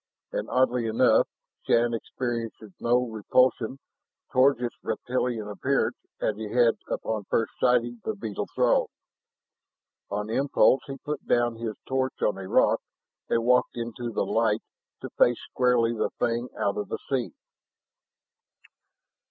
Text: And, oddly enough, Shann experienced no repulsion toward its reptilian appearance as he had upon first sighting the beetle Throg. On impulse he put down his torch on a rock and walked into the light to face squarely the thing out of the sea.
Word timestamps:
And, 0.31 0.49
oddly 0.49 0.87
enough, 0.87 1.27
Shann 1.67 1.93
experienced 1.93 2.63
no 2.79 3.07
repulsion 3.07 3.77
toward 4.33 4.59
its 4.59 4.75
reptilian 4.81 5.47
appearance 5.47 5.95
as 6.19 6.35
he 6.37 6.51
had 6.51 6.73
upon 6.89 7.25
first 7.25 7.51
sighting 7.59 8.01
the 8.03 8.15
beetle 8.15 8.47
Throg. 8.55 8.87
On 10.09 10.27
impulse 10.27 10.81
he 10.87 10.97
put 10.97 11.23
down 11.27 11.57
his 11.57 11.75
torch 11.87 12.19
on 12.23 12.35
a 12.39 12.47
rock 12.49 12.81
and 13.29 13.43
walked 13.45 13.77
into 13.77 14.11
the 14.11 14.25
light 14.25 14.63
to 15.01 15.09
face 15.19 15.37
squarely 15.51 15.93
the 15.93 16.09
thing 16.17 16.49
out 16.57 16.77
of 16.77 16.87
the 16.89 16.97
sea. 17.07 17.35